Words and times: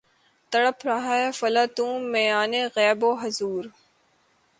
تڑپ 0.51 0.85
رہا 0.85 1.15
ہے 1.15 1.29
فلاطوں 1.31 1.93
میان 2.11 2.53
غیب 2.75 3.03
و 3.03 3.13
حضور 3.13 3.63